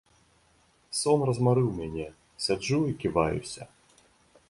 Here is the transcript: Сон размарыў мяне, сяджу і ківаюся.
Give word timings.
Сон 0.99 1.19
размарыў 1.31 1.69
мяне, 1.81 2.07
сяджу 2.47 2.83
і 2.93 2.99
ківаюся. 3.05 3.73